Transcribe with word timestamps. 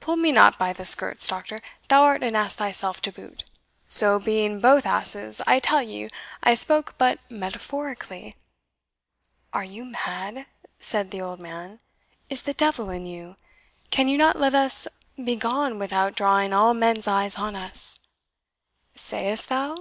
Pull 0.00 0.16
me 0.16 0.32
not 0.32 0.58
by 0.58 0.74
the 0.74 0.84
skirts, 0.84 1.26
doctor, 1.26 1.62
thou 1.88 2.02
art 2.02 2.22
an 2.22 2.36
ass 2.36 2.54
thyself 2.54 3.00
to 3.00 3.10
boot 3.10 3.44
so, 3.88 4.18
being 4.18 4.60
both 4.60 4.84
asses, 4.84 5.40
I 5.46 5.60
tell 5.60 5.80
ye 5.80 6.10
I 6.42 6.52
spoke 6.52 6.94
but 6.98 7.18
metaphorically." 7.30 8.36
"Are 9.50 9.64
you 9.64 9.86
mad?" 9.86 10.44
said 10.78 11.10
the 11.10 11.22
old 11.22 11.40
man; 11.40 11.80
"is 12.28 12.42
the 12.42 12.52
devil 12.52 12.90
in 12.90 13.06
you? 13.06 13.34
Can 13.88 14.08
you 14.08 14.18
not 14.18 14.38
let 14.38 14.54
us 14.54 14.88
begone 15.16 15.78
without 15.78 16.16
drawing 16.16 16.52
all 16.52 16.74
men's 16.74 17.08
eyes 17.08 17.36
on 17.38 17.56
us?" 17.56 17.98
"Sayest 18.94 19.48
thou?" 19.48 19.76